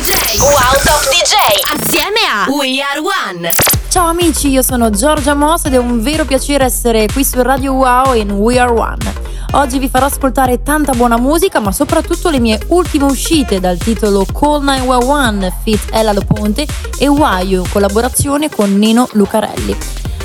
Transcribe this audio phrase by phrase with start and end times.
[0.00, 0.40] DJ.
[0.40, 1.34] Wow Top DJ.
[1.74, 3.50] Assieme a We Are One.
[3.90, 7.74] Ciao amici, io sono Giorgia Moss ed è un vero piacere essere qui su Radio
[7.74, 9.12] Wow in We Are One.
[9.52, 14.24] Oggi vi farò ascoltare tanta buona musica, ma soprattutto le mie ultime uscite dal titolo
[14.24, 19.76] Call 911 Fit Ella Lo Ponte e Wayu, collaborazione con Nino Lucarelli.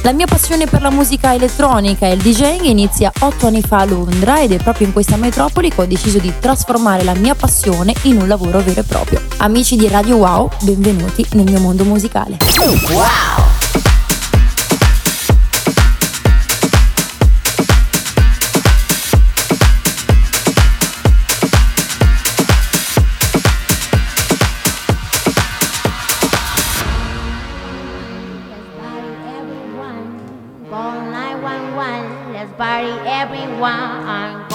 [0.06, 3.86] La mia passione per la musica elettronica e il DJing inizia otto anni fa a
[3.86, 7.92] Londra ed è proprio in questa metropoli che ho deciso di trasformare la mia passione
[8.04, 9.20] in un lavoro vero e proprio.
[9.38, 12.38] Amici di Radio Wow, benvenuti nel mio mondo musicale.
[12.92, 13.95] Wow!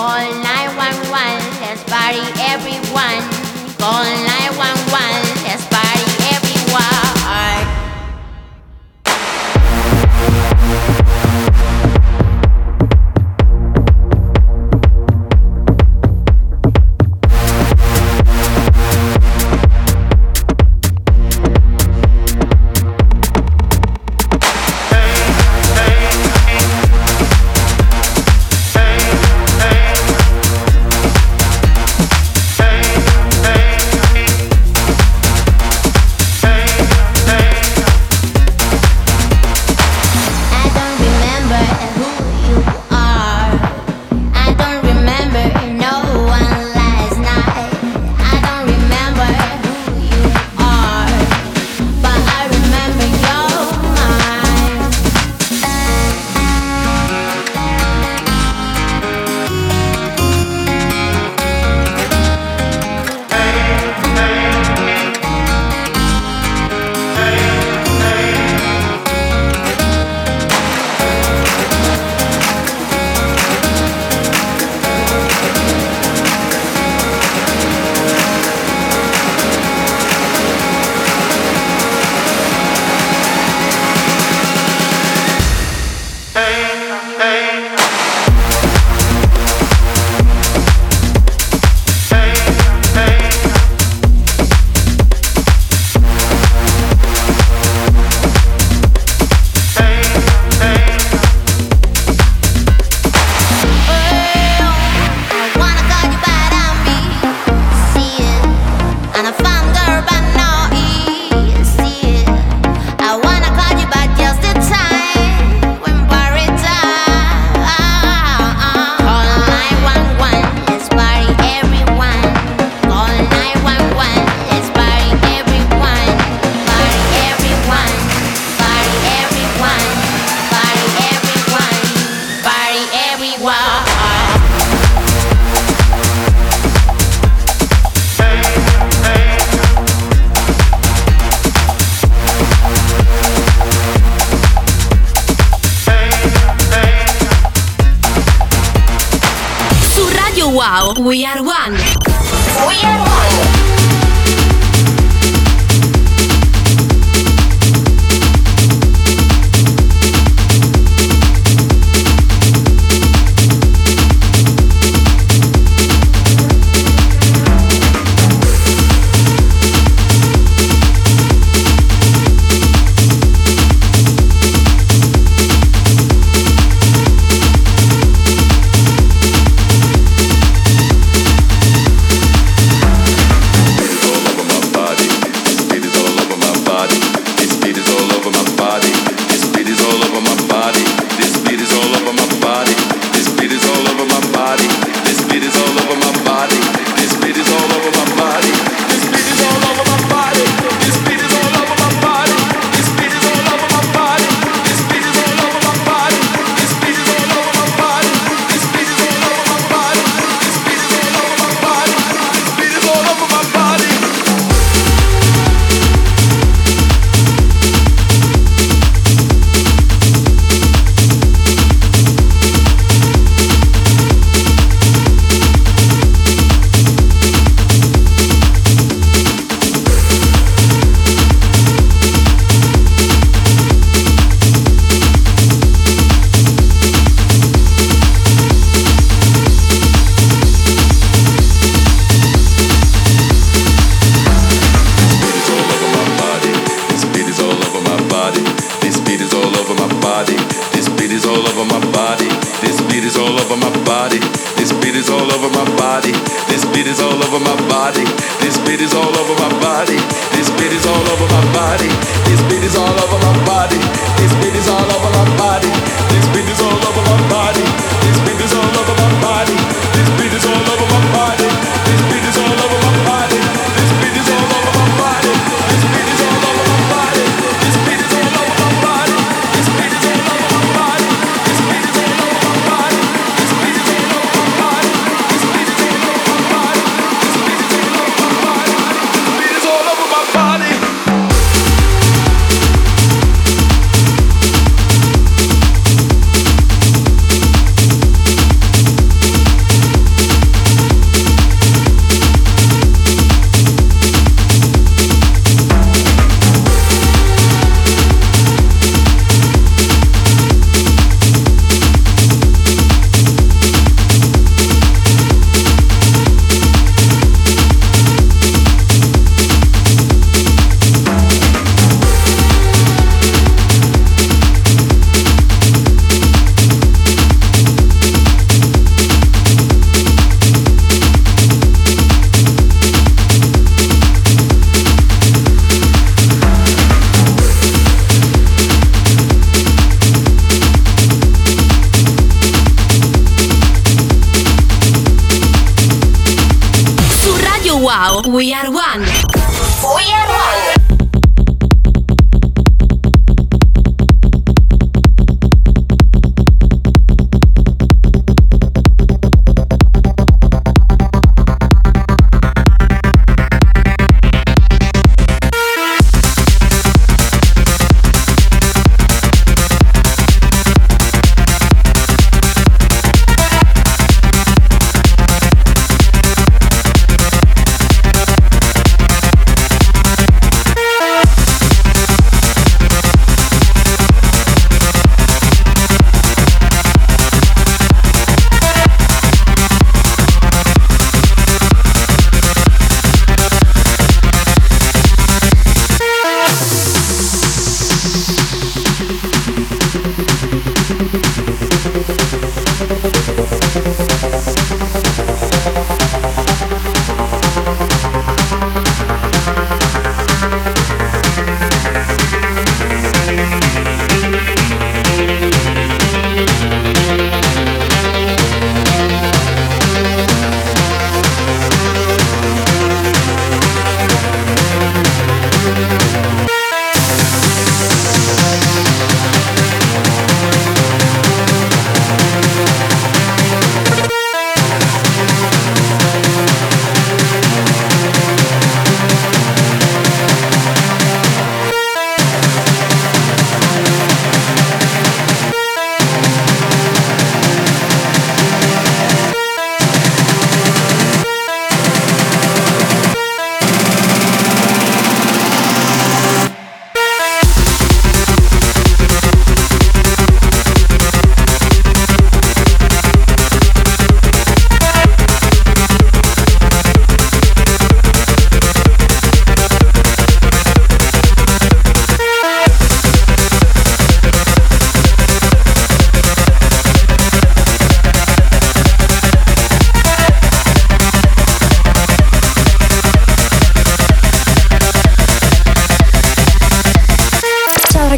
[0.01, 3.21] Call 911, let's party everyone.
[3.77, 4.80] Call 911,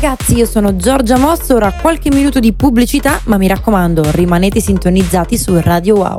[0.03, 5.39] ragazzi, io sono Giorgia Mosso, ora qualche minuto di pubblicità, ma mi raccomando, rimanete sintonizzati
[5.39, 6.19] su Radio Wow.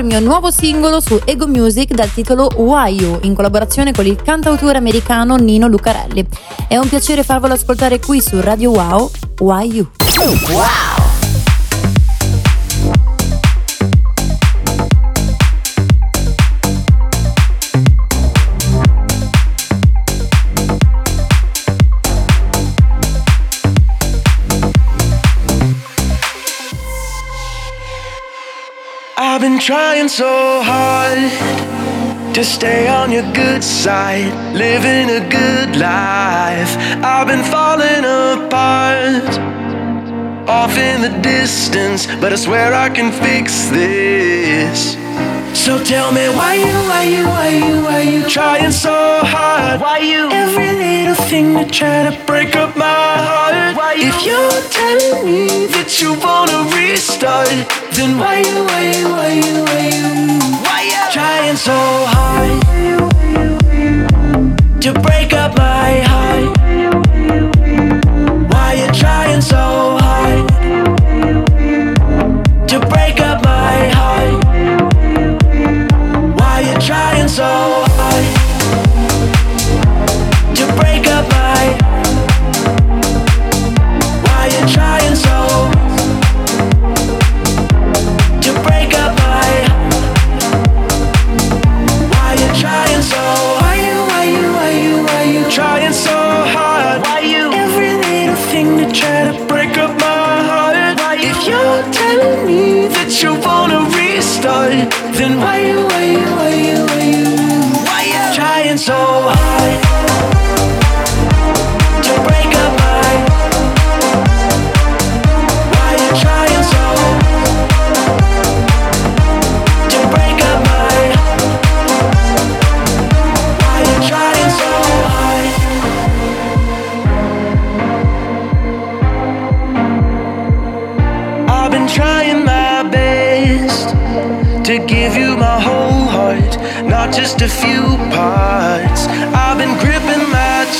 [0.00, 4.20] Il mio nuovo singolo su Ego Music dal titolo Why You, in collaborazione con il
[4.20, 6.26] cantautore americano Nino Lucarelli.
[6.68, 9.90] È un piacere farvelo ascoltare qui su Radio Wow, Why You.
[10.50, 10.99] Wow.
[29.60, 31.18] Trying so hard
[32.34, 36.74] to stay on your good side, living a good life.
[37.04, 39.38] I've been falling apart,
[40.48, 44.96] off in the distance, but I swear I can fix this.
[45.54, 49.80] So tell me why you, why you, why you, why you trying so hard?
[49.80, 53.76] Why you every little thing to try to break up my heart?
[53.76, 57.48] Why you, if you're telling me that you wanna restart,
[57.92, 60.08] then why you, why you, why you, why you,
[60.64, 61.76] why you trying so
[62.14, 62.60] hard
[64.80, 66.56] to break up my heart?
[68.52, 70.99] Why you trying so hard
[76.80, 78.24] trying so hard
[80.56, 81.76] to break up my?
[84.24, 85.70] Why you trying so
[88.40, 89.50] to break up my?
[92.12, 93.22] Why you trying so?
[93.60, 96.16] Why you, why you, why you, why you trying so
[96.54, 97.02] hard?
[97.02, 100.08] Why you every little thing to try to break up my heart?
[100.08, 100.19] Why you,
[101.22, 104.72] if you're telling me that you wanna restart,
[105.16, 107.28] then why you, why you, why you, why you,
[107.88, 110.39] why you trying so hard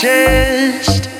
[0.00, 1.10] chest,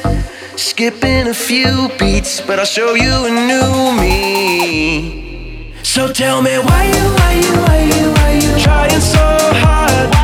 [0.57, 5.75] skipping a few beats, but I'll show you a new me.
[5.83, 9.19] So tell me why you, why you, why you, why you trying so
[9.63, 10.20] hard?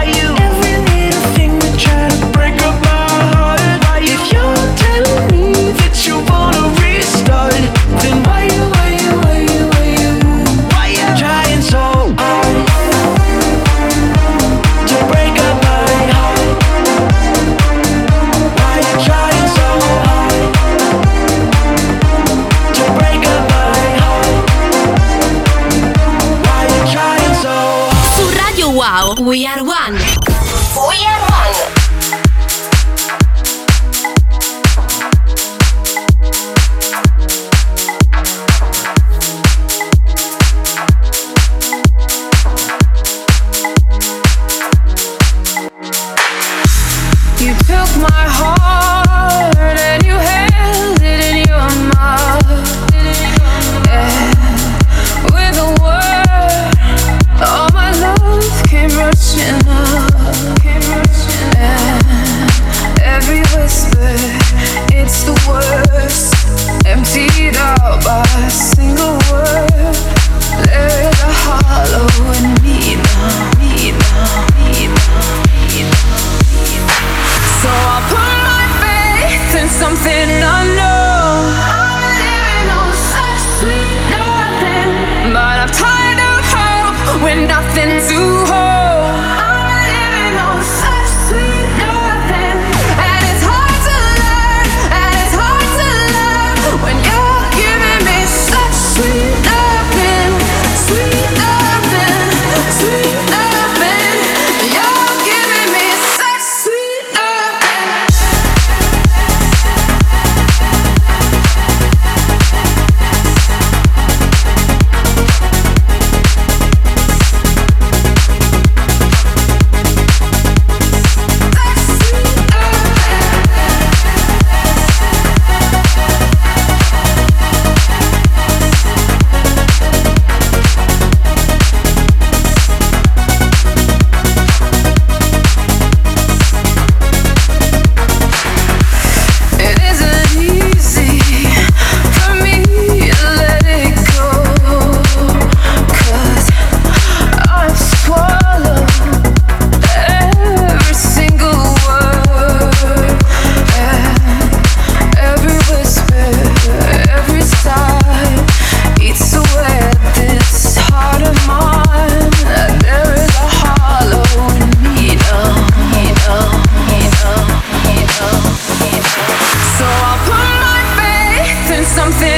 [29.27, 29.66] We Are One.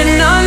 [0.06, 0.37] enough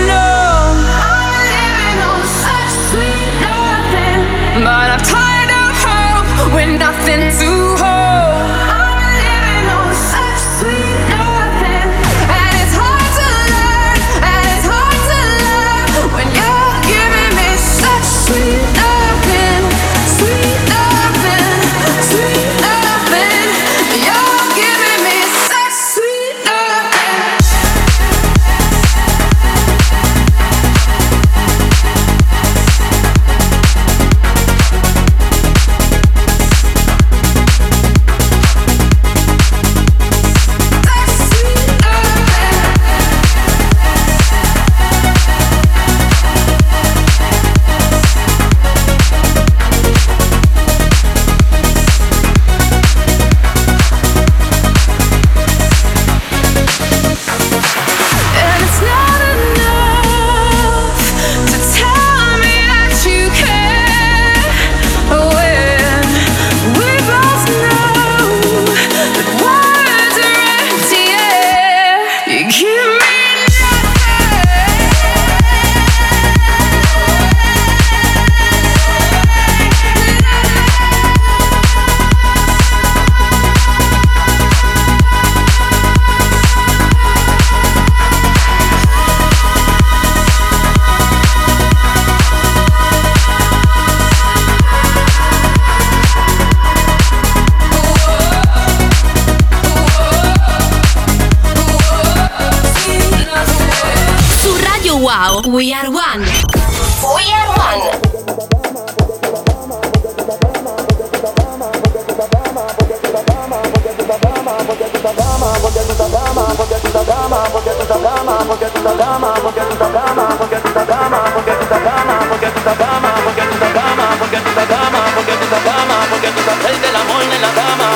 [105.61, 106.21] We are one.
[106.21, 108.11] We are one.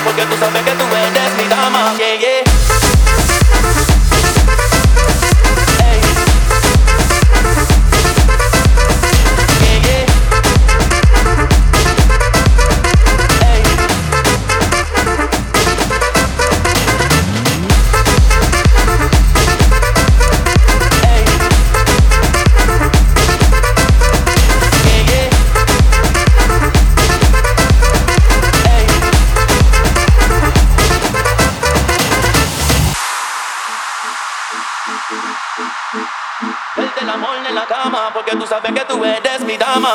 [0.06, 0.95] Porque tú sabes que tú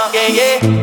[0.09, 0.80] yeah, yeah.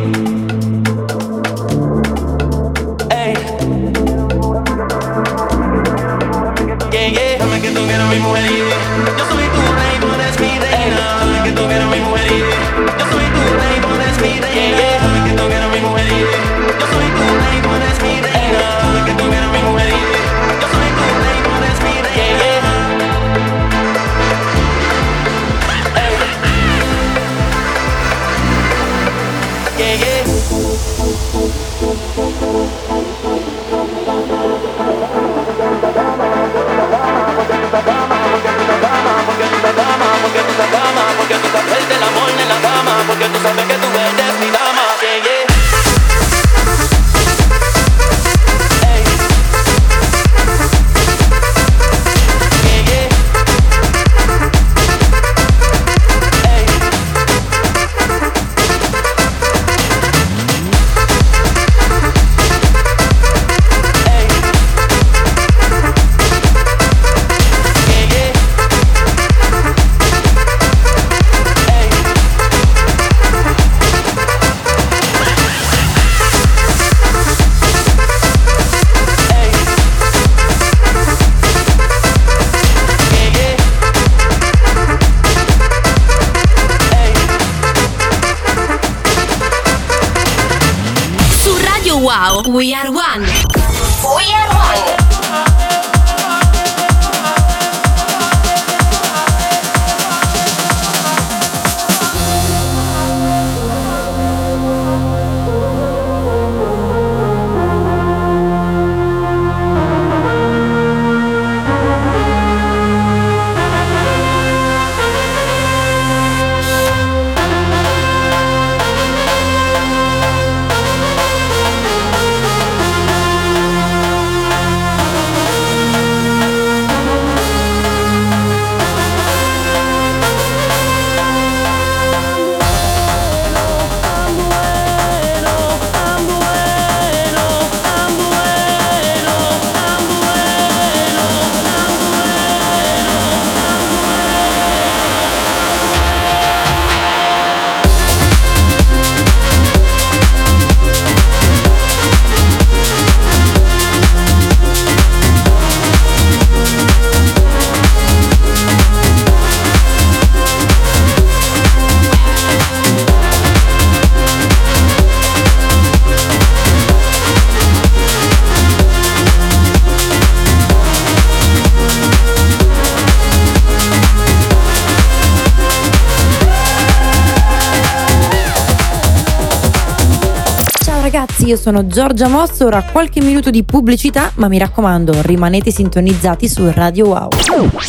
[181.47, 186.69] Io sono Giorgia Moss, ora qualche minuto di pubblicità, ma mi raccomando, rimanete sintonizzati su
[186.73, 187.29] Radio Wow.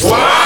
[0.04, 0.37] Una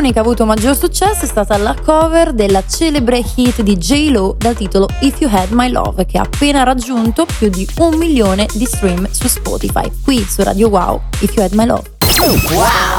[0.00, 4.34] produzioni che ha avuto maggior successo è stata la cover della celebre hit di J-Lo
[4.38, 8.46] dal titolo If You Had My Love, che ha appena raggiunto più di un milione
[8.54, 9.90] di stream su Spotify.
[10.02, 11.90] Qui su Radio Wow, If You Had My Love.
[12.18, 12.89] Now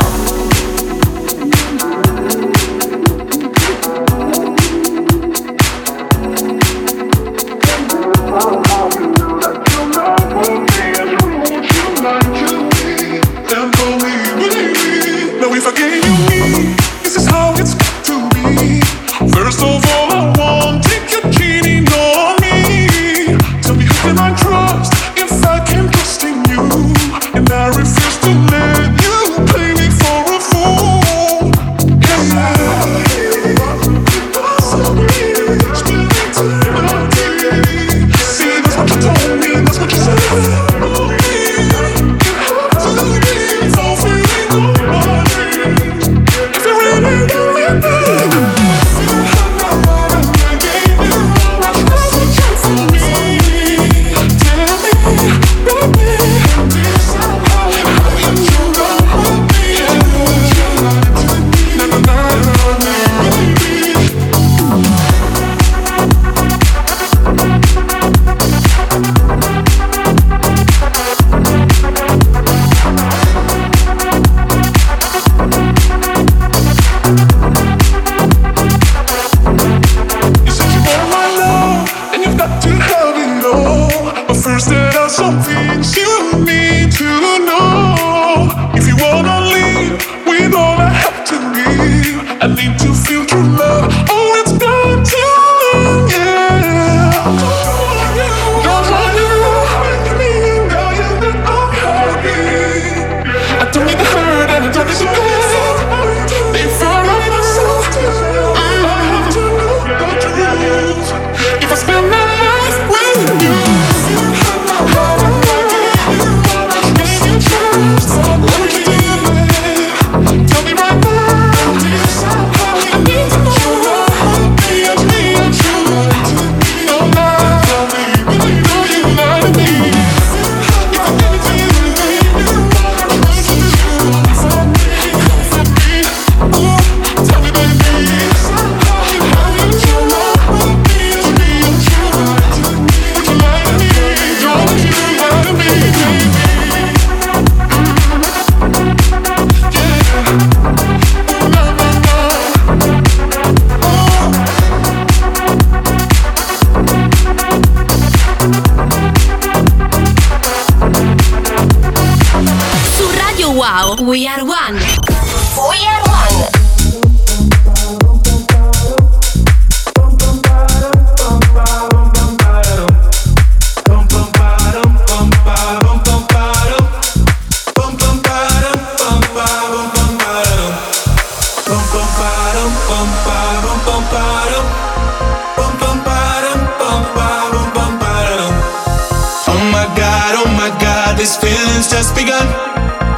[191.21, 192.41] These feeling's just begun.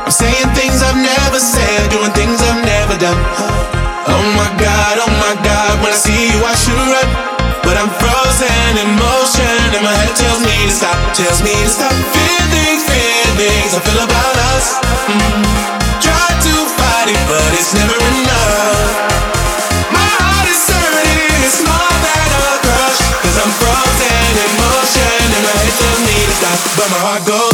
[0.03, 3.15] I'm saying things I've never said, doing things I've never done.
[4.11, 7.07] Oh my god, oh my god, when I see you, I should run.
[7.63, 11.71] But I'm frozen in motion, and my head tells me to stop, tells me to
[11.71, 11.95] stop.
[12.11, 14.83] Feelings, feelings, I feel about us.
[15.07, 15.47] Mm.
[16.03, 18.83] Try to fight it, but it's never enough.
[19.95, 22.39] My heart is hurting, it's more than a
[23.31, 27.52] I'm frozen in motion, and my head tells me to stop, but my heart goes.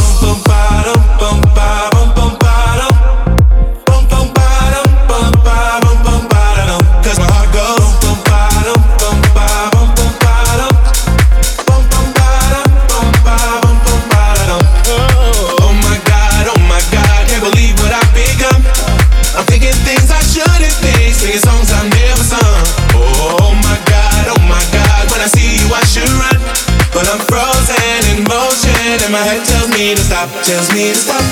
[30.44, 31.29] tells me to stop.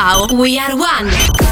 [0.00, 1.47] Wow, we are one.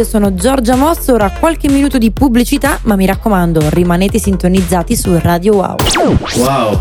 [0.00, 5.18] io sono Giorgia Mosso, ora qualche minuto di pubblicità, ma mi raccomando, rimanete sintonizzati su
[5.18, 5.76] Radio Wow.
[6.36, 6.78] Wow.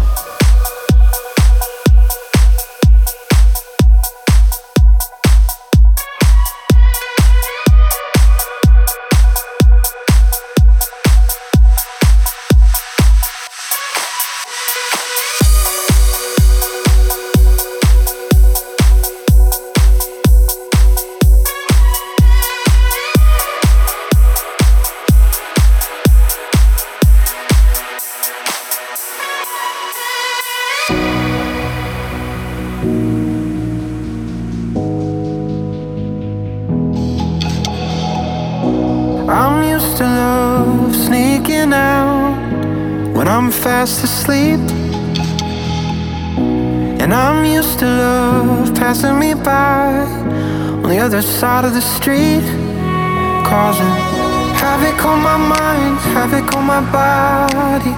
[56.82, 57.94] body.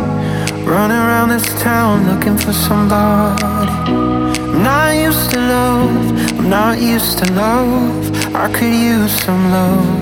[0.66, 3.44] Running around this town looking for somebody.
[3.44, 8.36] I'm not used to love, I'm not used to love.
[8.36, 10.01] I could use some love.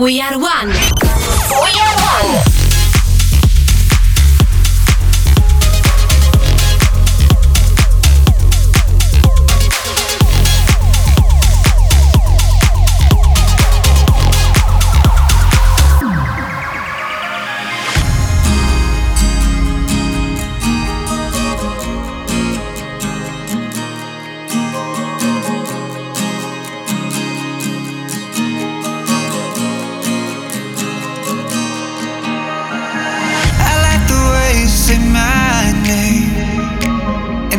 [0.00, 0.37] we are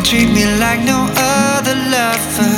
[0.10, 2.49] treat me like no other lover.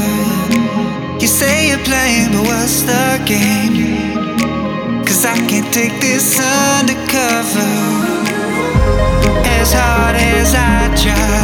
[1.20, 4.16] You say you're playing, but what's the game?
[5.06, 7.72] Cause I can't take this undercover.
[9.60, 11.44] As hard as I try,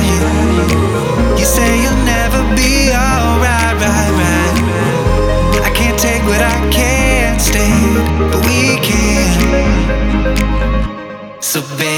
[1.37, 4.57] you say you'll never be alright, right, right.
[5.67, 9.27] I can't take what I can't stand, but we can.
[11.41, 11.96] So, baby.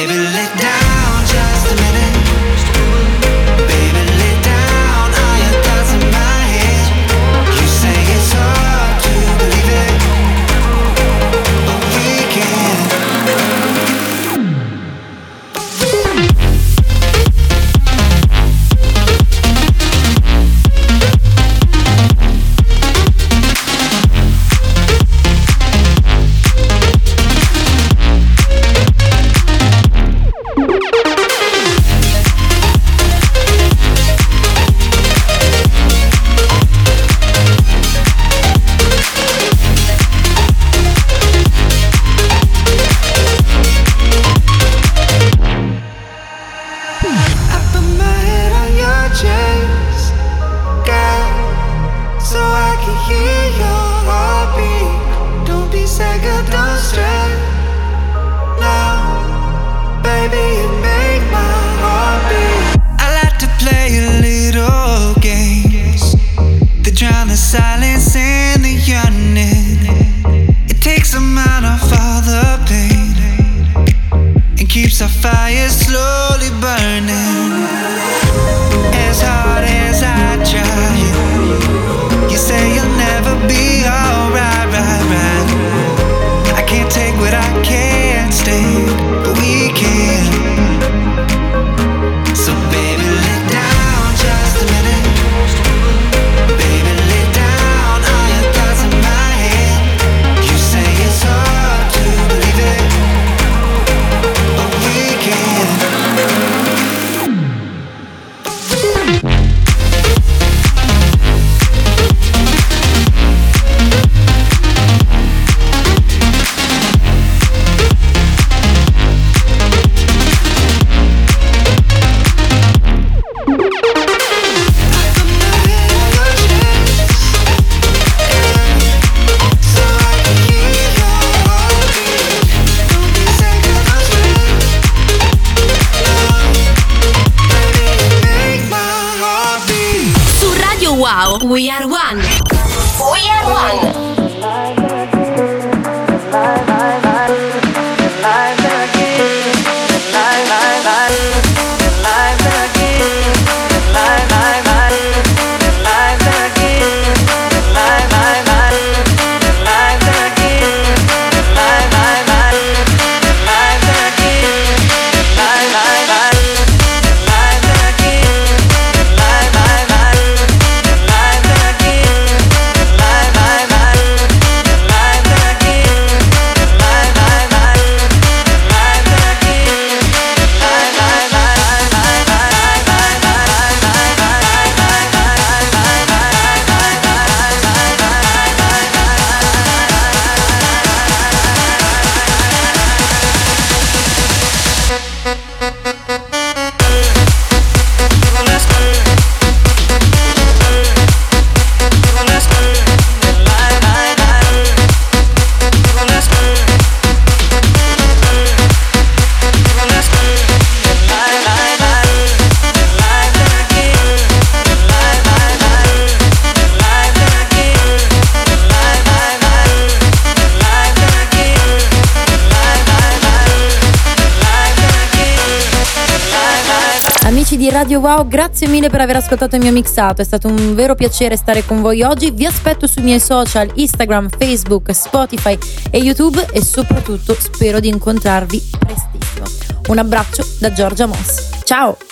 [228.00, 231.66] Wow, grazie mille per aver ascoltato il mio mixato, è stato un vero piacere stare
[231.66, 232.32] con voi oggi.
[232.32, 235.58] Vi aspetto sui miei social Instagram, Facebook, Spotify
[235.92, 239.46] e YouTube e soprattutto spero di incontrarvi prestissimo.
[239.90, 241.50] Un abbraccio da Giorgia Moss.
[241.66, 242.09] Ciao!